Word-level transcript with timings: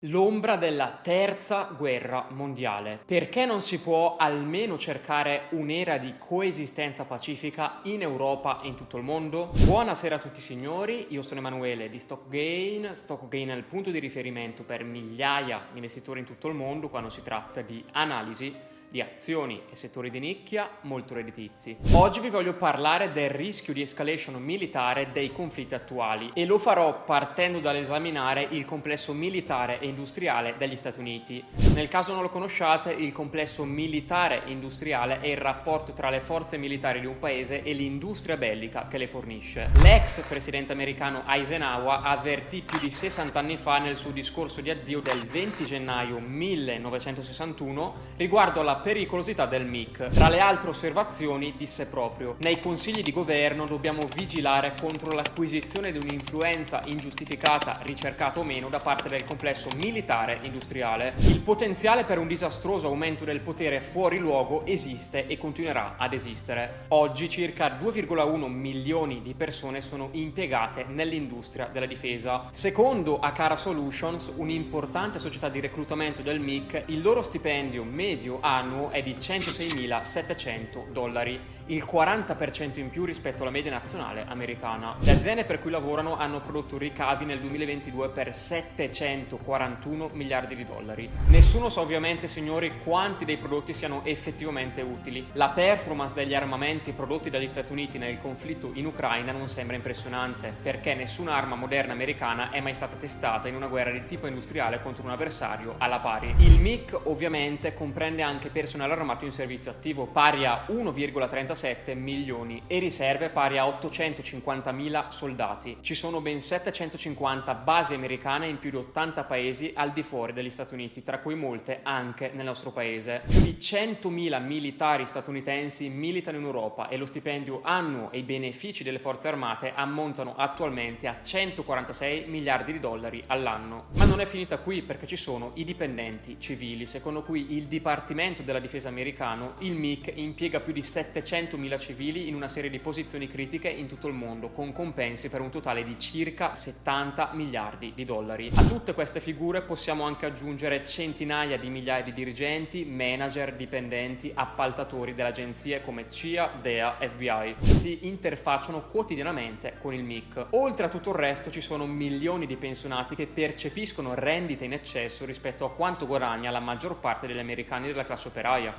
L'ombra 0.00 0.56
della 0.56 1.00
terza 1.02 1.74
guerra 1.74 2.26
mondiale. 2.28 3.00
Perché 3.06 3.46
non 3.46 3.62
si 3.62 3.80
può 3.80 4.16
almeno 4.16 4.76
cercare 4.76 5.46
un'era 5.52 5.96
di 5.96 6.16
coesistenza 6.18 7.06
pacifica 7.06 7.80
in 7.84 8.02
Europa 8.02 8.60
e 8.60 8.66
in 8.68 8.74
tutto 8.74 8.98
il 8.98 9.04
mondo? 9.04 9.52
Buonasera 9.64 10.16
a 10.16 10.18
tutti 10.18 10.42
signori, 10.42 11.06
io 11.14 11.22
sono 11.22 11.40
Emanuele 11.40 11.88
di 11.88 11.98
StockGain. 11.98 12.90
StockGain 12.92 13.48
è 13.48 13.54
il 13.54 13.64
punto 13.64 13.90
di 13.90 13.98
riferimento 13.98 14.64
per 14.64 14.84
migliaia 14.84 15.68
di 15.70 15.78
investitori 15.78 16.20
in 16.20 16.26
tutto 16.26 16.48
il 16.48 16.54
mondo 16.54 16.90
quando 16.90 17.08
si 17.08 17.22
tratta 17.22 17.62
di 17.62 17.82
analisi 17.92 18.54
di 18.88 19.00
azioni 19.00 19.62
e 19.70 19.76
settori 19.76 20.10
di 20.10 20.18
nicchia 20.18 20.70
molto 20.82 21.14
redditizi. 21.14 21.76
Oggi 21.92 22.20
vi 22.20 22.30
voglio 22.30 22.54
parlare 22.54 23.12
del 23.12 23.30
rischio 23.30 23.72
di 23.72 23.82
escalation 23.82 24.40
militare 24.42 25.10
dei 25.12 25.32
conflitti 25.32 25.74
attuali 25.74 26.30
e 26.34 26.44
lo 26.44 26.58
farò 26.58 27.04
partendo 27.04 27.58
dall'esaminare 27.58 28.46
il 28.50 28.64
complesso 28.64 29.12
militare 29.12 29.78
e 29.80 29.88
industriale 29.88 30.54
degli 30.56 30.76
Stati 30.76 30.98
Uniti. 30.98 31.42
Nel 31.74 31.88
caso 31.88 32.12
non 32.12 32.22
lo 32.22 32.28
conosciate, 32.28 32.92
il 32.92 33.12
complesso 33.12 33.64
militare 33.64 34.44
e 34.44 34.50
industriale 34.50 35.20
è 35.20 35.26
il 35.26 35.36
rapporto 35.36 35.92
tra 35.92 36.10
le 36.10 36.20
forze 36.20 36.56
militari 36.56 37.00
di 37.00 37.06
un 37.06 37.18
paese 37.18 37.62
e 37.62 37.72
l'industria 37.72 38.36
bellica 38.36 38.86
che 38.88 38.98
le 38.98 39.06
fornisce. 39.06 39.70
L'ex 39.82 40.20
presidente 40.22 40.72
americano 40.72 41.24
Eisenhower 41.26 42.00
avvertì 42.02 42.62
più 42.62 42.78
di 42.78 42.90
60 42.90 43.38
anni 43.38 43.56
fa 43.56 43.78
nel 43.78 43.96
suo 43.96 44.10
discorso 44.10 44.60
di 44.60 44.70
addio 44.70 45.00
del 45.00 45.26
20 45.26 45.64
gennaio 45.64 46.18
1961 46.18 47.94
riguardo 48.16 48.60
alla 48.60 48.75
pericolosità 48.76 49.46
del 49.46 49.66
MIC. 49.66 50.08
Tra 50.08 50.28
le 50.28 50.40
altre 50.40 50.70
osservazioni 50.70 51.54
disse 51.56 51.86
proprio 51.86 52.36
nei 52.38 52.60
consigli 52.60 53.02
di 53.02 53.12
governo 53.12 53.66
dobbiamo 53.66 54.08
vigilare 54.14 54.74
contro 54.80 55.12
l'acquisizione 55.12 55.92
di 55.92 55.98
un'influenza 55.98 56.82
ingiustificata, 56.84 57.80
ricercata 57.82 58.40
o 58.40 58.44
meno, 58.44 58.68
da 58.68 58.80
parte 58.80 59.08
del 59.08 59.24
complesso 59.24 59.68
militare 59.76 60.38
industriale. 60.42 61.14
Il 61.18 61.40
potenziale 61.40 62.04
per 62.04 62.18
un 62.18 62.26
disastroso 62.26 62.88
aumento 62.88 63.24
del 63.24 63.40
potere 63.40 63.80
fuori 63.80 64.18
luogo 64.18 64.64
esiste 64.66 65.26
e 65.26 65.38
continuerà 65.38 65.94
ad 65.96 66.12
esistere. 66.12 66.86
Oggi 66.88 67.30
circa 67.30 67.78
2,1 67.78 68.46
milioni 68.48 69.22
di 69.22 69.34
persone 69.34 69.80
sono 69.80 70.08
impiegate 70.12 70.84
nell'industria 70.88 71.68
della 71.72 71.86
difesa. 71.86 72.48
Secondo 72.50 73.18
Akara 73.18 73.56
Solutions, 73.56 74.30
un'importante 74.34 75.18
società 75.18 75.48
di 75.48 75.60
reclutamento 75.60 76.22
del 76.22 76.40
MIC, 76.40 76.84
il 76.86 77.02
loro 77.02 77.22
stipendio 77.22 77.84
medio 77.84 78.38
annuo 78.40 78.65
annuo 78.66 78.90
è 78.90 79.02
di 79.02 79.14
106.700 79.14 80.90
dollari, 80.90 81.40
il 81.66 81.84
40% 81.88 82.78
in 82.80 82.90
più 82.90 83.04
rispetto 83.04 83.42
alla 83.42 83.50
media 83.50 83.70
nazionale 83.70 84.24
americana. 84.26 84.96
Le 85.00 85.12
aziende 85.12 85.44
per 85.44 85.60
cui 85.60 85.70
lavorano 85.70 86.16
hanno 86.16 86.40
prodotto 86.40 86.76
ricavi 86.76 87.24
nel 87.24 87.40
2022 87.40 88.08
per 88.10 88.34
741 88.34 90.10
miliardi 90.12 90.56
di 90.56 90.66
dollari. 90.66 91.08
Nessuno 91.28 91.68
sa 91.68 91.80
ovviamente, 91.80 92.26
signori, 92.28 92.72
quanti 92.82 93.24
dei 93.24 93.36
prodotti 93.36 93.72
siano 93.72 94.04
effettivamente 94.04 94.82
utili. 94.82 95.26
La 95.32 95.50
performance 95.50 96.14
degli 96.14 96.34
armamenti 96.34 96.92
prodotti 96.92 97.30
dagli 97.30 97.46
Stati 97.48 97.72
Uniti 97.72 97.98
nel 97.98 98.18
conflitto 98.18 98.70
in 98.74 98.86
Ucraina 98.86 99.32
non 99.32 99.48
sembra 99.48 99.76
impressionante, 99.76 100.52
perché 100.60 100.94
nessuna 100.94 101.34
arma 101.34 101.54
moderna 101.54 101.92
americana 101.92 102.50
è 102.50 102.60
mai 102.60 102.74
stata 102.74 102.96
testata 102.96 103.48
in 103.48 103.54
una 103.54 103.68
guerra 103.68 103.90
di 103.90 104.04
tipo 104.04 104.26
industriale 104.26 104.80
contro 104.82 105.04
un 105.04 105.10
avversario 105.10 105.74
alla 105.78 106.00
pari. 106.00 106.34
Il 106.38 106.60
MiC 106.60 106.98
ovviamente 107.04 107.74
comprende 107.74 108.22
anche 108.22 108.50
personale 108.56 108.94
armato 108.94 109.26
in 109.26 109.32
servizio 109.32 109.70
attivo 109.70 110.06
pari 110.06 110.46
a 110.46 110.64
1,37 110.70 111.94
milioni 111.94 112.62
e 112.66 112.78
riserve 112.78 113.28
pari 113.28 113.58
a 113.58 113.66
850.000 113.66 115.08
soldati. 115.10 115.76
Ci 115.82 115.94
sono 115.94 116.22
ben 116.22 116.40
750 116.40 117.52
basi 117.52 117.92
americane 117.92 118.48
in 118.48 118.58
più 118.58 118.70
di 118.70 118.76
80 118.76 119.24
paesi 119.24 119.72
al 119.74 119.92
di 119.92 120.02
fuori 120.02 120.32
degli 120.32 120.48
Stati 120.48 120.72
Uniti, 120.72 121.02
tra 121.02 121.18
cui 121.18 121.34
molte 121.34 121.80
anche 121.82 122.30
nel 122.32 122.46
nostro 122.46 122.70
paese. 122.70 123.24
Più 123.26 123.40
di 123.40 123.56
100.000 123.60 124.42
militari 124.42 125.06
statunitensi 125.06 125.90
militano 125.90 126.38
in 126.38 126.44
Europa 126.44 126.88
e 126.88 126.96
lo 126.96 127.04
stipendio 127.04 127.60
annuo 127.62 128.10
e 128.10 128.20
i 128.20 128.22
benefici 128.22 128.82
delle 128.82 128.98
forze 128.98 129.28
armate 129.28 129.74
ammontano 129.74 130.34
attualmente 130.34 131.08
a 131.08 131.18
146 131.22 132.24
miliardi 132.28 132.72
di 132.72 132.80
dollari 132.80 133.22
all'anno. 133.26 133.88
Ma 133.96 134.06
non 134.06 134.20
è 134.20 134.24
finita 134.24 134.56
qui 134.56 134.80
perché 134.80 135.06
ci 135.06 135.16
sono 135.16 135.50
i 135.56 135.64
dipendenti 135.64 136.36
civili, 136.38 136.86
secondo 136.86 137.22
cui 137.22 137.54
il 137.54 137.64
Dipartimento 137.66 138.44
della 138.46 138.60
difesa 138.60 138.88
americano, 138.88 139.56
il 139.58 139.74
MIC 139.74 140.12
impiega 140.14 140.60
più 140.60 140.72
di 140.72 140.80
700.000 140.80 141.78
civili 141.78 142.28
in 142.28 142.34
una 142.34 142.48
serie 142.48 142.70
di 142.70 142.78
posizioni 142.78 143.28
critiche 143.28 143.68
in 143.68 143.86
tutto 143.86 144.08
il 144.08 144.14
mondo, 144.14 144.48
con 144.48 144.72
compensi 144.72 145.28
per 145.28 145.42
un 145.42 145.50
totale 145.50 145.84
di 145.84 145.98
circa 145.98 146.54
70 146.54 147.32
miliardi 147.34 147.92
di 147.94 148.04
dollari. 148.06 148.50
A 148.54 148.64
tutte 148.64 148.94
queste 148.94 149.20
figure 149.20 149.60
possiamo 149.60 150.04
anche 150.04 150.24
aggiungere 150.24 150.82
centinaia 150.86 151.58
di 151.58 151.68
migliaia 151.68 152.02
di 152.02 152.12
dirigenti, 152.14 152.84
manager, 152.86 153.54
dipendenti, 153.54 154.30
appaltatori 154.32 155.14
delle 155.14 155.28
agenzie 155.28 155.82
come 155.82 156.08
CIA, 156.08 156.52
DEA, 156.62 156.96
FBI. 157.00 157.56
Si 157.58 158.06
interfacciano 158.06 158.86
quotidianamente 158.86 159.74
con 159.78 159.92
il 159.92 160.04
MIC. 160.04 160.46
Oltre 160.50 160.86
a 160.86 160.88
tutto 160.88 161.10
il 161.10 161.16
resto 161.16 161.50
ci 161.50 161.60
sono 161.60 161.86
milioni 161.86 162.46
di 162.46 162.56
pensionati 162.56 163.16
che 163.16 163.26
percepiscono 163.26 164.14
rendite 164.14 164.64
in 164.64 164.72
eccesso 164.72 165.24
rispetto 165.24 165.64
a 165.64 165.72
quanto 165.72 166.06
guadagna 166.06 166.50
la 166.50 166.60
maggior 166.60 166.98
parte 167.00 167.26
degli 167.26 167.38
americani 167.38 167.88
della 167.88 168.04
classe 168.04 168.28
operaia. 168.28 168.35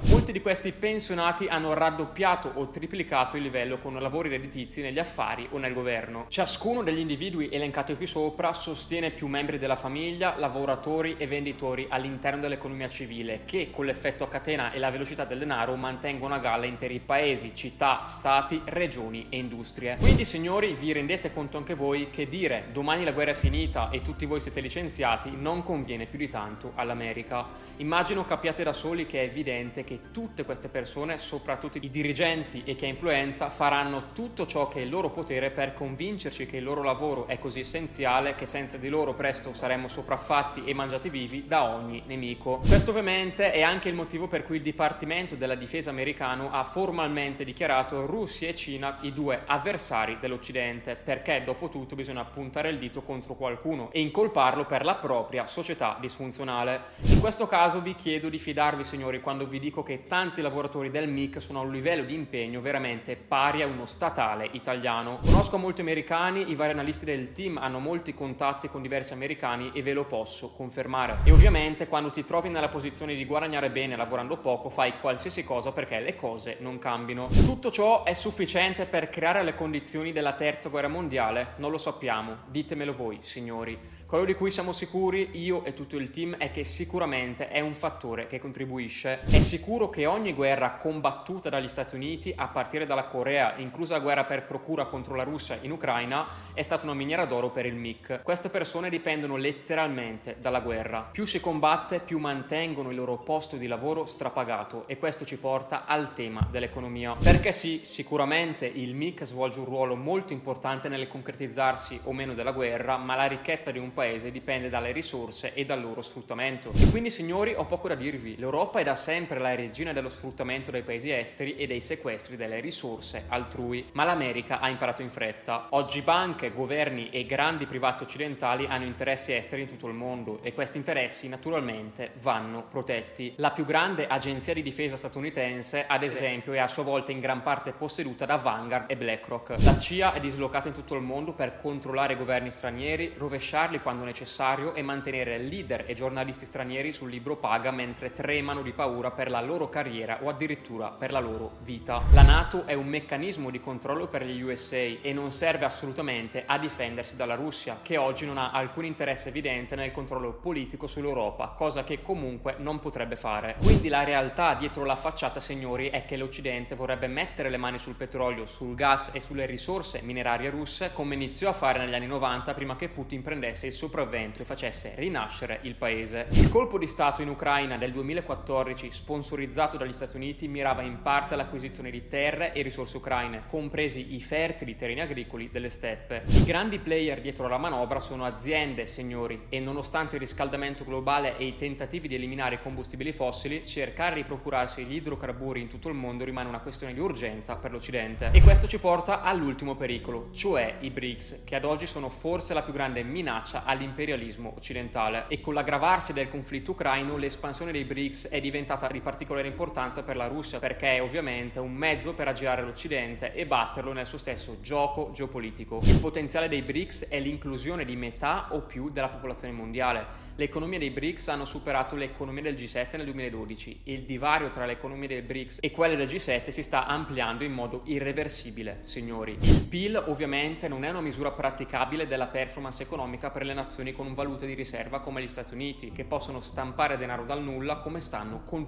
Molti 0.10 0.32
di 0.32 0.40
questi 0.40 0.72
pensionati 0.72 1.48
hanno 1.48 1.74
raddoppiato 1.74 2.52
o 2.54 2.70
triplicato 2.70 3.38
il 3.38 3.42
livello 3.42 3.80
con 3.80 3.96
lavori 3.96 4.30
redditizi 4.30 4.84
negli 4.84 5.00
affari 5.00 5.48
o 5.50 5.58
nel 5.58 5.74
governo. 5.74 6.26
Ciascuno 6.28 6.84
degli 6.84 7.00
individui 7.00 7.50
elencati 7.50 7.96
qui 7.96 8.06
sopra 8.06 8.54
sostiene 8.54 9.10
più 9.10 9.26
membri 9.26 9.58
della 9.58 9.76
famiglia, 9.76 10.36
lavoratori 10.38 11.16
e 11.18 11.26
venditori 11.26 11.88
all'interno 11.90 12.42
dell'economia 12.42 12.88
civile 12.88 13.46
che 13.46 13.72
con 13.72 13.86
l'effetto 13.86 14.24
a 14.24 14.28
catena 14.28 14.72
e 14.72 14.78
la 14.78 14.92
velocità 14.92 15.26
del 15.26 15.40
denaro 15.40 15.76
mantengono 15.76 16.36
a 16.36 16.40
galla 16.40 16.68
interi 16.68 17.00
paesi, 17.00 17.54
città, 17.56 18.04
stati, 18.06 18.62
regioni 18.66 19.26
e 19.30 19.38
industrie. 19.40 19.98
Quindi 19.98 20.24
signori 20.24 20.76
vi 20.76 20.92
rendete 20.92 21.34
conto 21.34 21.58
anche 21.58 21.74
voi 21.74 22.12
che 22.12 22.28
dire 22.28 22.66
domani 22.72 23.04
la 23.04 23.12
guerra 23.12 23.32
è 23.32 23.34
finita 23.34 23.90
e 23.90 24.04
tutti 24.04 24.28
voi 24.28 24.40
siete 24.40 24.62
licenziati 24.62 25.32
non 25.36 25.64
conviene 25.64 26.06
più 26.06 26.20
di 26.20 26.30
tanto 26.30 26.74
all'America. 26.76 27.48
Immagino 27.78 28.24
capiate 28.24 28.64
da 28.64 28.74
soli 28.74 29.08
che 29.08 29.22
è 29.22 29.24
evidente 29.24 29.46
evidente 29.48 29.84
che 29.84 30.12
tutte 30.12 30.44
queste 30.44 30.68
persone, 30.68 31.18
soprattutto 31.18 31.78
i 31.78 31.90
dirigenti 31.90 32.64
e 32.66 32.76
chi 32.76 32.86
ha 32.86 32.90
influenza, 32.90 33.50
faranno 33.50 34.12
tutto 34.14 34.46
ciò 34.46 34.68
che 34.68 34.80
è 34.80 34.84
il 34.84 34.90
loro 34.90 35.10
potere 35.10 35.52
per 35.52 35.74
convincerci 35.74 36.46
che 36.46 36.58
il 36.58 36.64
loro 36.64 36.84
lavoro 36.84 37.28
è 37.28 37.40
così 37.40 37.60
essenziale 37.60 38.36
che 38.36 38.46
senza 38.46 38.78
di 38.78 38.90
loro 38.90 39.14
presto 39.14 39.54
saremmo 39.54 39.88
sopraffatti 39.88 40.64
e 40.66 40.74
mangiati 40.74 41.10
vivi 41.10 41.46
da 41.48 41.64
ogni 41.64 42.04
nemico. 42.06 42.60
Questo 42.68 42.92
ovviamente 42.92 43.52
è 43.52 43.62
anche 43.62 43.90
il 43.90 43.96
motivo 43.96 44.28
per 44.28 44.44
cui 44.44 44.58
il 44.58 44.62
Dipartimento 44.62 45.36
della 45.36 45.56
Difesa 45.56 45.90
americano 45.90 46.52
ha 46.52 46.64
formalmente 46.66 47.44
dichiarato 47.44 48.06
Russia 48.06 48.50
e 48.50 48.56
Cina 48.56 48.98
i 49.02 49.14
due 49.14 49.44
avversari 49.46 50.18
dell'Occidente, 50.20 50.96
perché 50.96 51.44
dopo 51.46 51.70
tutto 51.70 51.96
bisogna 51.96 52.26
puntare 52.26 52.70
il 52.70 52.78
dito 52.78 53.02
contro 53.02 53.36
qualcuno 53.36 53.90
e 53.92 54.02
incolparlo 54.02 54.66
per 54.66 54.84
la 54.84 54.96
propria 54.96 55.46
società 55.46 55.98
disfunzionale. 56.00 56.82
In 57.06 57.20
questo 57.20 57.48
caso 57.48 57.82
vi 57.82 57.96
chiedo 57.96 58.30
di 58.30 58.38
fidarvi 58.38 58.84
signori 58.84 59.22
quando 59.22 59.37
vi 59.46 59.60
dico 59.60 59.84
che 59.84 60.06
tanti 60.08 60.42
lavoratori 60.42 60.90
del 60.90 61.08
MIC 61.10 61.42
sono 61.42 61.60
a 61.60 61.64
un 61.64 61.72
livello 61.72 62.04
di 62.04 62.14
impegno 62.14 62.62
veramente 62.62 63.16
pari 63.16 63.62
a 63.62 63.68
uno 63.68 63.86
statale 63.86 64.48
italiano. 64.52 65.20
Conosco 65.24 65.58
molti 65.58 65.82
americani, 65.82 66.50
i 66.50 66.56
vari 66.56 66.72
analisti 66.72 67.06
del 67.06 67.32
team 67.32 67.58
hanno 67.58 67.80
molti 67.80 68.14
contatti 68.14 68.70
con 68.70 68.82
diversi 68.82 69.14
americani 69.14 69.72
e 69.74 69.82
ve 69.82 69.94
lo 69.94 70.06
posso 70.06 70.52
confermare. 70.52 71.20
E 71.24 71.32
ovviamente 71.32 71.88
quando 71.88 72.10
ti 72.10 72.24
trovi 72.24 72.50
nella 72.50 72.70
posizione 72.70 73.16
di 73.16 73.26
guadagnare 73.26 73.70
bene 73.70 73.96
lavorando 73.96 74.38
poco, 74.38 74.70
fai 74.70 75.00
qualsiasi 75.00 75.44
cosa 75.44 75.72
perché 75.72 76.00
le 76.00 76.16
cose 76.16 76.58
non 76.60 76.80
cambino. 76.80 77.28
Tutto 77.28 77.72
ciò 77.72 78.04
è 78.04 78.14
sufficiente 78.14 78.86
per 78.86 79.10
creare 79.10 79.44
le 79.44 79.56
condizioni 79.56 80.12
della 80.12 80.34
terza 80.34 80.70
guerra 80.70 80.88
mondiale? 80.88 81.54
Non 81.58 81.72
lo 81.72 81.78
sappiamo, 81.78 82.38
ditemelo 82.48 82.96
voi, 82.96 83.20
signori. 83.22 83.78
Quello 84.06 84.26
di 84.26 84.34
cui 84.34 84.52
siamo 84.52 84.72
sicuri, 84.72 85.30
io 85.34 85.66
e 85.66 85.74
tutto 85.74 85.98
il 85.98 86.10
team, 86.10 86.36
è 86.38 86.52
che 86.52 86.64
sicuramente 86.64 87.50
è 87.50 87.60
un 87.60 87.74
fattore 87.74 88.28
che 88.28 88.40
contribuisce 88.40 89.20
è 89.30 89.42
sicuro 89.42 89.90
che 89.90 90.06
ogni 90.06 90.34
guerra 90.34 90.76
combattuta 90.76 91.50
dagli 91.50 91.68
Stati 91.68 91.96
Uniti, 91.96 92.34
a 92.36 92.48
partire 92.48 92.86
dalla 92.86 93.04
Corea, 93.04 93.56
inclusa 93.58 93.96
la 93.96 94.00
guerra 94.00 94.24
per 94.24 94.46
procura 94.46 94.86
contro 94.86 95.16
la 95.16 95.24
Russia 95.24 95.58
in 95.62 95.72
Ucraina, 95.72 96.28
è 96.54 96.64
stata 96.64 96.86
una 96.86 96.94
miniera 96.94 97.26
d'oro 97.26 97.50
per 97.50 97.66
il 97.66 97.76
MIC. 97.76 98.22
Queste 98.24 98.48
persone 98.48 98.90
dipendono 98.90 99.36
letteralmente 99.36 100.38
dalla 100.40 100.62
guerra. 100.62 101.10
Più 101.12 101.26
si 101.26 101.42
combatte, 101.42 102.00
più 102.00 102.20
mantengono 102.20 102.90
il 102.90 102.96
loro 102.96 103.18
posto 103.18 103.58
di 103.58 103.68
lavoro 103.68 104.06
strapagato 104.06 104.88
e 104.88 104.98
questo 104.98 105.26
ci 105.26 105.38
porta 105.38 105.86
al 105.86 106.14
tema 106.14 106.48
dell'economia. 106.50 107.16
Perché 107.22 107.52
sì, 107.52 107.82
sicuramente 107.84 108.66
il 108.66 108.96
MIC 108.96 109.26
svolge 109.26 109.60
un 109.60 109.66
ruolo 109.66 109.96
molto 109.96 110.32
importante 110.32 110.88
nel 110.88 111.10
concretizzarsi 111.10 112.00
o 112.04 112.14
meno 112.14 112.34
della 112.34 112.54
guerra, 112.54 112.96
ma 112.96 113.16
la 113.16 113.26
ricchezza 113.26 113.72
di 113.72 113.80
un 113.80 113.94
paese 113.94 114.32
dipende 114.32 114.70
dalle 114.70 114.94
risorse 114.94 115.54
e 115.54 115.66
dal 115.66 115.82
loro 115.82 116.02
sfruttamento. 116.02 116.72
E 116.74 116.90
quindi 116.90 117.10
signori 117.10 117.54
ho 117.54 117.66
poco 117.66 117.90
da 117.90 117.96
dirvi, 117.96 118.38
l'Europa 118.38 118.80
è 118.80 118.84
da 118.84 118.96
sempre 118.96 119.16
sempre 119.18 119.40
la 119.40 119.56
regina 119.56 119.94
dello 119.94 120.10
sfruttamento 120.10 120.70
dei 120.70 120.84
paesi 120.84 121.10
esteri 121.10 121.56
e 121.56 121.66
dei 121.66 121.82
sequestri 121.82 122.36
delle 122.36 122.60
risorse 122.60 123.24
altrui, 123.30 123.90
ma 123.94 124.04
l'America 124.04 124.60
ha 124.60 124.70
imparato 124.70 125.02
in 125.02 125.10
fretta. 125.10 125.70
Oggi 125.72 126.02
banche, 126.02 126.52
governi 126.52 127.10
e 127.10 127.26
grandi 127.26 127.66
privati 127.66 128.04
occidentali 128.04 128.68
hanno 128.68 128.86
interessi 128.86 129.34
esteri 129.34 129.64
in 129.64 129.70
tutto 129.70 129.88
il 129.88 129.96
mondo 129.96 130.38
e 130.44 130.54
questi 130.54 130.78
interessi 130.78 131.28
naturalmente 131.30 132.12
vanno 132.22 132.62
protetti. 132.70 133.34
La 133.38 133.50
più 133.50 133.66
grande 133.66 134.06
agenzia 134.06 134.54
di 134.54 134.62
difesa 134.62 134.96
statunitense, 134.96 135.86
ad 135.88 136.04
esempio, 136.04 136.54
è 136.54 136.60
a 136.60 136.68
sua 136.68 136.84
volta 136.84 137.12
in 137.12 137.20
gran 137.20 137.42
parte 137.42 137.72
posseduta 137.72 138.28
da 138.28 138.36
Vanguard 138.36 138.88
e 138.88 138.98
BlackRock. 138.98 139.56
La 139.64 139.80
CIA 139.80 140.14
è 140.14 140.20
dislocata 140.20 140.68
in 140.68 140.76
tutto 140.76 140.94
il 140.94 141.02
mondo 141.02 141.34
per 141.34 141.58
controllare 141.58 142.16
governi 142.16 142.52
stranieri, 142.52 143.16
rovesciarli 143.18 143.82
quando 143.82 144.04
necessario 144.04 144.76
e 144.76 144.84
mantenere 144.84 145.40
leader 145.40 145.86
e 145.88 145.96
giornalisti 145.96 146.46
stranieri 146.46 146.94
sul 146.94 147.10
libro 147.10 147.38
paga 147.38 147.72
mentre 147.72 148.14
tremano 148.14 148.62
di 148.62 148.74
paura 148.74 148.97
per 148.98 149.30
la 149.30 149.42
loro 149.42 149.70
carriera 149.70 150.20
o 150.24 150.30
addirittura 150.30 150.90
per 150.90 151.12
la 151.12 151.20
loro 151.20 151.58
vita. 151.62 152.02
La 152.12 152.24
NATO 152.24 152.66
è 152.66 152.74
un 152.74 152.88
meccanismo 152.88 153.52
di 153.52 153.60
controllo 153.60 154.08
per 154.08 154.26
gli 154.26 154.42
USA 154.42 154.76
e 154.76 155.14
non 155.14 155.32
serve 155.32 155.66
assolutamente 155.66 156.44
a 156.46 156.58
difendersi 156.58 157.16
dalla 157.16 157.36
Russia, 157.36 157.80
che 157.84 157.98
oggi 157.98 158.26
non 158.26 158.40
ha 158.40 158.52
alcun 158.52 158.86
interesse 158.86 159.30
evidente 159.30 159.76
nel 159.76 159.92
controllo 159.92 160.34
politico 160.34 160.88
sull'Europa, 160.88 161.50
cosa 161.50 161.84
che 161.84 162.02
comunque 162.02 162.56
non 162.58 162.80
potrebbe 162.80 163.16
fare. 163.16 163.56
Quindi 163.62 163.88
la 163.88 164.04
realtà 164.04 164.56
dietro 164.56 164.84
la 164.84 164.96
facciata, 164.96 165.40
signori, 165.40 165.90
è 165.90 166.06
che 166.06 166.18
l'Occidente 166.18 166.74
vorrebbe 166.74 167.08
mettere 167.08 167.50
le 167.50 167.58
mani 167.58 167.78
sul 167.78 167.94
petrolio, 167.94 168.48
sul 168.48 168.74
gas 168.74 169.12
e 169.14 169.20
sulle 169.20 169.46
risorse 169.46 170.02
minerarie 170.02 170.50
russe 170.50 170.92
come 170.92 171.14
iniziò 171.14 171.50
a 171.50 171.54
fare 171.54 171.80
negli 171.80 171.94
anni 171.94 172.08
90 172.08 172.54
prima 172.56 172.76
che 172.76 172.90
Putin 172.90 173.22
prendesse 173.22 173.68
il 173.68 173.74
sopravvento 173.74 174.42
e 174.42 174.46
facesse 174.46 174.94
rinascere 174.96 175.60
il 175.62 175.76
paese. 175.76 176.28
Il 176.32 176.50
colpo 176.50 176.78
di 176.78 176.88
Stato 176.88 177.22
in 177.22 177.30
Ucraina 177.30 177.78
del 177.78 177.92
2014, 177.92 178.87
sponsorizzato 178.92 179.78
dagli 179.78 179.94
Stati 179.94 180.16
Uniti, 180.16 180.48
mirava 180.48 180.82
in 180.82 181.02
parte 181.02 181.34
all'acquisizione 181.34 181.92
di 181.92 182.08
terre 182.08 182.54
e 182.54 182.62
risorse 182.62 182.98
ucraine, 182.98 183.44
compresi 183.50 184.16
i 184.16 184.22
fertili 184.22 184.76
terreni 184.76 185.02
agricoli 185.02 185.50
delle 185.50 185.70
steppe. 185.70 186.24
I 186.28 186.44
grandi 186.44 186.80
player 186.80 187.22
dietro 187.22 187.48
la 187.48 187.58
manovra 187.58 188.00
sono 188.00 188.26
aziende, 188.26 188.86
signori, 188.86 189.46
e 189.50 189.60
nonostante 189.60 190.16
il 190.16 190.22
riscaldamento 190.22 190.84
globale 190.84 191.38
e 191.38 191.46
i 191.46 191.56
tentativi 191.56 192.08
di 192.08 192.16
eliminare 192.16 192.56
i 192.56 192.60
combustibili 192.60 193.12
fossili, 193.12 193.66
cercare 193.66 194.16
di 194.16 194.24
procurarsi 194.24 194.84
gli 194.84 194.96
idrocarburi 194.96 195.62
in 195.62 195.68
tutto 195.68 195.90
il 195.90 195.96
mondo 195.96 196.24
rimane 196.24 196.50
una 196.50 196.60
questione 196.60 196.94
di 196.94 197.00
urgenza 197.00 197.56
per 197.56 197.72
l'Occidente. 197.72 198.30
E 198.34 198.42
questo 198.42 198.68
ci 198.68 198.78
porta 198.78 199.22
all'ultimo 199.22 199.76
pericolo, 199.76 200.30
cioè 200.32 200.76
i 200.82 200.92
BRICS, 200.92 201.42
che 201.44 201.56
ad 201.56 201.66
oggi 201.66 201.88
sono 201.88 202.10
forse 202.10 202.54
la 202.54 202.62
più 202.62 202.74
grande 202.74 203.04
minaccia 203.04 203.64
all'imperialismo 203.64 204.54
occidentale. 204.56 205.26
E 205.30 205.40
con 205.42 205.54
l'aggravarsi 205.54 206.14
del 206.14 206.30
conflitto 206.30 206.72
ucraino, 206.72 207.18
l'espansione 207.18 207.72
dei 207.72 207.84
BRICS 207.84 208.30
è 208.30 208.40
diventata 208.40 208.77
di 208.92 209.02
particolare 209.02 209.48
importanza 209.48 210.04
per 210.04 210.16
la 210.16 210.28
Russia, 210.28 210.60
perché 210.60 210.96
è 210.98 211.02
ovviamente 211.02 211.60
un 211.60 211.74
mezzo 211.74 212.14
per 212.14 212.28
aggirare 212.28 212.62
l'Occidente 212.62 213.34
e 213.34 213.48
batterlo 213.48 213.92
nel 213.92 214.06
suo 214.06 214.20
stesso 214.20 214.60
gioco 214.62 215.10
geopolitico. 215.14 215.80
Il 215.82 216.00
potenziale 216.00 216.48
dei 216.48 216.62
BRICS 216.62 217.08
è 217.08 217.20
l'inclusione 217.20 217.84
di 217.84 217.96
metà 217.96 218.50
o 218.52 218.62
più 218.62 218.90
della 218.90 219.10
popolazione 219.10 219.54
mondiale. 219.54 220.26
Le 220.36 220.44
economie 220.44 220.78
dei 220.78 220.92
BRICS 220.92 221.30
hanno 221.30 221.46
superato 221.46 221.96
le 221.96 222.06
economie 222.06 222.44
del 222.44 222.54
G7 222.54 222.98
nel 222.98 223.06
2012 223.06 223.82
e 223.84 223.94
il 223.94 224.04
divario 224.04 224.52
tra 224.52 224.68
le 224.68 224.74
economie 224.74 225.08
dei 225.08 225.24
BRICS 225.24 225.58
e 225.62 225.72
quelle 225.72 225.96
del 225.96 226.08
G7 226.08 226.50
si 226.50 226.62
sta 226.62 226.86
ampliando 226.86 227.44
in 227.44 227.54
modo 227.54 227.82
irreversibile, 227.86 228.82
signori. 228.84 229.36
Il 229.42 229.66
PIL 229.66 230.04
ovviamente 230.06 230.68
non 230.68 230.84
è 230.84 230.90
una 230.92 231.02
misura 231.02 231.32
praticabile 231.32 232.06
della 232.06 232.28
performance 232.28 232.84
economica 232.84 233.32
per 233.32 233.46
le 233.46 233.56
nazioni 233.56 233.94
con 233.94 234.14
valuta 234.14 234.46
di 234.46 234.54
riserva 234.54 235.00
come 235.00 235.24
gli 235.24 235.28
Stati 235.28 235.56
Uniti, 235.56 235.92
che 235.92 236.04
possono 236.04 236.40
stampare 236.40 236.98
denaro 236.98 237.24
dal 237.24 237.42
nulla 237.42 237.78
come 237.78 238.00
stanno 238.02 238.44
continuando 238.46 238.67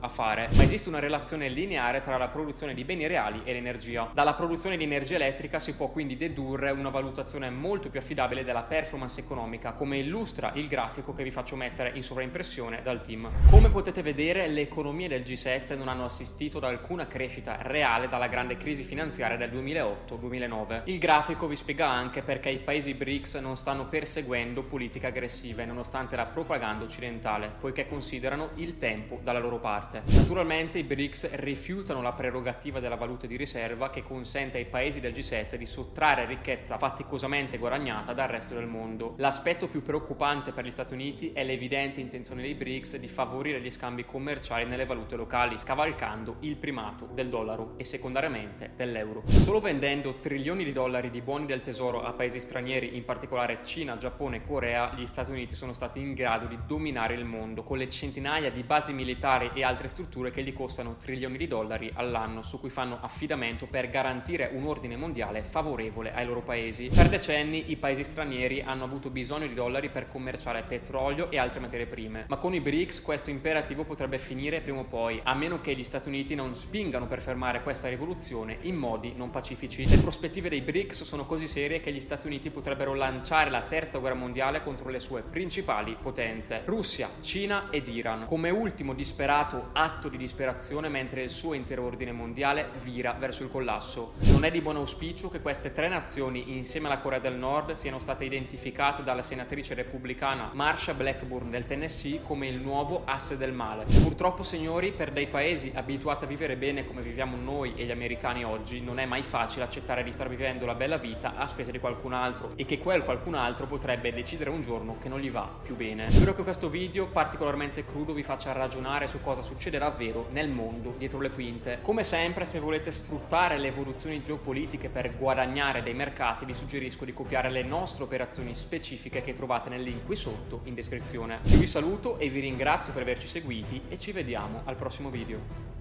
a 0.00 0.08
fare. 0.08 0.48
Ma 0.56 0.64
esiste 0.64 0.88
una 0.88 0.98
relazione 0.98 1.48
lineare 1.48 2.00
tra 2.00 2.16
la 2.16 2.26
produzione 2.26 2.74
di 2.74 2.84
beni 2.84 3.06
reali 3.06 3.42
e 3.44 3.52
l'energia. 3.52 4.10
Dalla 4.12 4.34
produzione 4.34 4.76
di 4.76 4.82
energia 4.82 5.14
elettrica 5.14 5.60
si 5.60 5.74
può 5.74 5.88
quindi 5.88 6.16
dedurre 6.16 6.70
una 6.70 6.90
valutazione 6.90 7.48
molto 7.50 7.88
più 7.88 8.00
affidabile 8.00 8.42
della 8.42 8.62
performance 8.62 9.20
economica, 9.20 9.72
come 9.72 9.98
illustra 9.98 10.50
il 10.54 10.66
grafico 10.66 11.12
che 11.12 11.22
vi 11.22 11.30
faccio 11.30 11.54
mettere 11.54 11.92
in 11.94 12.02
sovraimpressione 12.02 12.82
dal 12.82 13.02
team. 13.02 13.30
Come 13.48 13.70
potete 13.70 14.02
vedere, 14.02 14.48
le 14.48 14.62
economie 14.62 15.06
del 15.08 15.22
G7 15.22 15.76
non 15.76 15.88
hanno 15.88 16.04
assistito 16.04 16.58
ad 16.58 16.64
alcuna 16.64 17.06
crescita 17.06 17.58
reale 17.60 18.08
dalla 18.08 18.26
grande 18.26 18.56
crisi 18.56 18.82
finanziaria 18.82 19.36
del 19.36 19.50
2008-2009. 19.52 20.82
Il 20.86 20.98
grafico 20.98 21.46
vi 21.46 21.56
spiega 21.56 21.88
anche 21.88 22.22
perché 22.22 22.50
i 22.50 22.58
paesi 22.58 22.94
BRICS 22.94 23.36
non 23.36 23.56
stanno 23.56 23.86
perseguendo 23.86 24.64
politiche 24.64 25.06
aggressive 25.06 25.64
nonostante 25.64 26.16
la 26.16 26.26
propaganda 26.26 26.84
occidentale, 26.84 27.52
poiché 27.60 27.86
considerano 27.86 28.50
il 28.56 28.78
tempo 28.78 29.20
dalla 29.22 29.35
loro 29.38 29.58
parte. 29.58 30.02
Naturalmente 30.06 30.78
i 30.78 30.84
BRICS 30.84 31.34
rifiutano 31.34 32.02
la 32.02 32.12
prerogativa 32.12 32.80
della 32.80 32.96
valuta 32.96 33.26
di 33.26 33.36
riserva 33.36 33.90
che 33.90 34.02
consente 34.02 34.58
ai 34.58 34.66
paesi 34.66 35.00
del 35.00 35.12
G7 35.12 35.56
di 35.56 35.66
sottrarre 35.66 36.24
ricchezza 36.26 36.78
faticosamente 36.78 37.58
guadagnata 37.58 38.12
dal 38.12 38.28
resto 38.28 38.54
del 38.54 38.66
mondo. 38.66 39.14
L'aspetto 39.18 39.68
più 39.68 39.82
preoccupante 39.82 40.52
per 40.52 40.64
gli 40.64 40.70
Stati 40.70 40.94
Uniti 40.94 41.32
è 41.32 41.44
l'evidente 41.44 42.00
intenzione 42.00 42.42
dei 42.42 42.54
BRICS 42.54 42.96
di 42.96 43.08
favorire 43.08 43.60
gli 43.60 43.70
scambi 43.70 44.04
commerciali 44.04 44.64
nelle 44.64 44.86
valute 44.86 45.16
locali, 45.16 45.58
scavalcando 45.58 46.36
il 46.40 46.56
primato 46.56 47.08
del 47.12 47.28
dollaro 47.28 47.74
e 47.76 47.84
secondariamente 47.84 48.72
dell'euro. 48.76 49.22
Solo 49.26 49.60
vendendo 49.60 50.14
trilioni 50.14 50.64
di 50.64 50.72
dollari 50.72 51.10
di 51.10 51.20
buoni 51.20 51.46
del 51.46 51.60
tesoro 51.60 52.02
a 52.02 52.12
paesi 52.12 52.40
stranieri, 52.40 52.96
in 52.96 53.04
particolare 53.04 53.60
Cina, 53.64 53.96
Giappone 53.96 54.36
e 54.36 54.40
Corea, 54.42 54.92
gli 54.94 55.06
Stati 55.06 55.30
Uniti 55.30 55.54
sono 55.54 55.72
stati 55.72 56.00
in 56.00 56.14
grado 56.14 56.46
di 56.46 56.58
dominare 56.66 57.14
il 57.14 57.24
mondo 57.24 57.62
con 57.62 57.78
le 57.78 57.90
centinaia 57.90 58.50
di 58.50 58.62
basi 58.62 58.92
militari 58.92 59.24
e 59.26 59.64
altre 59.64 59.88
strutture 59.88 60.30
che 60.30 60.44
gli 60.44 60.52
costano 60.52 60.98
trilioni 60.98 61.36
di 61.36 61.48
dollari 61.48 61.90
all'anno, 61.92 62.42
su 62.42 62.60
cui 62.60 62.70
fanno 62.70 62.98
affidamento 63.00 63.66
per 63.66 63.90
garantire 63.90 64.50
un 64.52 64.64
ordine 64.66 64.96
mondiale 64.96 65.42
favorevole 65.42 66.12
ai 66.14 66.24
loro 66.24 66.42
paesi. 66.42 66.88
Per 66.94 67.08
decenni 67.08 67.72
i 67.72 67.76
paesi 67.76 68.04
stranieri 68.04 68.60
hanno 68.60 68.84
avuto 68.84 69.10
bisogno 69.10 69.48
di 69.48 69.54
dollari 69.54 69.88
per 69.88 70.06
commerciare 70.06 70.62
petrolio 70.62 71.28
e 71.32 71.38
altre 71.38 71.58
materie 71.58 71.86
prime, 71.86 72.26
ma 72.28 72.36
con 72.36 72.54
i 72.54 72.60
BRICS 72.60 73.02
questo 73.02 73.30
imperativo 73.30 73.82
potrebbe 73.82 74.18
finire 74.18 74.60
prima 74.60 74.78
o 74.78 74.84
poi, 74.84 75.20
a 75.24 75.34
meno 75.34 75.60
che 75.60 75.74
gli 75.74 75.82
Stati 75.82 76.06
Uniti 76.06 76.36
non 76.36 76.54
spingano 76.54 77.08
per 77.08 77.20
fermare 77.20 77.62
questa 77.62 77.88
rivoluzione 77.88 78.58
in 78.60 78.76
modi 78.76 79.12
non 79.16 79.30
pacifici. 79.30 79.88
Le 79.88 79.98
prospettive 79.98 80.48
dei 80.48 80.60
BRICS 80.60 81.02
sono 81.02 81.26
così 81.26 81.48
serie 81.48 81.80
che 81.80 81.92
gli 81.92 82.00
Stati 82.00 82.28
Uniti 82.28 82.50
potrebbero 82.50 82.94
lanciare 82.94 83.50
la 83.50 83.62
terza 83.62 83.98
guerra 83.98 84.14
mondiale 84.14 84.62
contro 84.62 84.88
le 84.88 85.00
sue 85.00 85.22
principali 85.22 85.96
potenze, 86.00 86.62
Russia, 86.64 87.10
Cina 87.20 87.70
ed 87.70 87.88
Iran, 87.88 88.24
come 88.26 88.50
ultimo 88.50 88.92
disperato 89.16 89.70
atto 89.72 90.10
di 90.10 90.18
disperazione 90.18 90.90
mentre 90.90 91.22
il 91.22 91.30
suo 91.30 91.54
intero 91.54 91.86
ordine 91.86 92.12
mondiale 92.12 92.68
vira 92.82 93.16
verso 93.18 93.44
il 93.44 93.48
collasso. 93.48 94.12
Non 94.18 94.44
è 94.44 94.50
di 94.50 94.60
buon 94.60 94.76
auspicio 94.76 95.30
che 95.30 95.40
queste 95.40 95.72
tre 95.72 95.88
nazioni, 95.88 96.54
insieme 96.54 96.88
alla 96.88 96.98
Corea 96.98 97.18
del 97.18 97.32
Nord, 97.32 97.72
siano 97.72 97.98
state 97.98 98.26
identificate 98.26 99.02
dalla 99.02 99.22
senatrice 99.22 99.72
repubblicana 99.72 100.50
Marsha 100.52 100.92
Blackburn 100.92 101.48
del 101.48 101.64
Tennessee 101.64 102.20
come 102.22 102.46
il 102.46 102.60
nuovo 102.60 103.04
asse 103.06 103.38
del 103.38 103.52
male. 103.54 103.86
Purtroppo, 104.02 104.42
signori, 104.42 104.92
per 104.92 105.12
dei 105.12 105.28
paesi 105.28 105.72
abituati 105.74 106.24
a 106.24 106.26
vivere 106.26 106.56
bene 106.56 106.84
come 106.84 107.00
viviamo 107.00 107.38
noi 107.38 107.72
e 107.74 107.86
gli 107.86 107.90
americani 107.90 108.44
oggi, 108.44 108.82
non 108.82 108.98
è 108.98 109.06
mai 109.06 109.22
facile 109.22 109.64
accettare 109.64 110.02
di 110.02 110.12
star 110.12 110.28
vivendo 110.28 110.66
la 110.66 110.74
bella 110.74 110.98
vita 110.98 111.36
a 111.36 111.46
spese 111.46 111.72
di 111.72 111.78
qualcun 111.78 112.12
altro 112.12 112.52
e 112.54 112.66
che 112.66 112.76
quel 112.76 113.02
qualcun 113.02 113.32
altro 113.32 113.64
potrebbe 113.64 114.12
decidere 114.12 114.50
un 114.50 114.60
giorno 114.60 114.98
che 115.00 115.08
non 115.08 115.20
gli 115.20 115.30
va 115.30 115.48
più 115.62 115.74
bene. 115.74 116.10
Spero 116.10 116.34
che 116.34 116.42
questo 116.42 116.68
video 116.68 117.06
particolarmente 117.06 117.82
crudo 117.82 118.12
vi 118.12 118.22
faccia 118.22 118.52
ragionare 118.52 119.04
su 119.06 119.20
cosa 119.20 119.42
succede 119.42 119.78
davvero 119.78 120.28
nel 120.30 120.48
mondo 120.48 120.94
dietro 120.96 121.20
le 121.20 121.30
quinte. 121.30 121.78
Come 121.82 122.04
sempre, 122.04 122.44
se 122.44 122.58
volete 122.58 122.90
sfruttare 122.90 123.58
le 123.58 123.68
evoluzioni 123.68 124.20
geopolitiche 124.20 124.88
per 124.88 125.16
guadagnare 125.16 125.82
dei 125.82 125.94
mercati, 125.94 126.44
vi 126.44 126.54
suggerisco 126.54 127.04
di 127.04 127.12
copiare 127.12 127.50
le 127.50 127.62
nostre 127.62 128.04
operazioni 128.04 128.54
specifiche 128.54 129.22
che 129.22 129.34
trovate 129.34 129.68
nel 129.68 129.82
link 129.82 130.04
qui 130.04 130.16
sotto 130.16 130.60
in 130.64 130.74
descrizione. 130.74 131.40
Io 131.44 131.58
vi 131.58 131.66
saluto 131.66 132.18
e 132.18 132.28
vi 132.28 132.40
ringrazio 132.40 132.92
per 132.92 133.02
averci 133.02 133.26
seguiti 133.26 133.82
e 133.88 133.98
ci 133.98 134.12
vediamo 134.12 134.62
al 134.64 134.76
prossimo 134.76 135.10
video. 135.10 135.75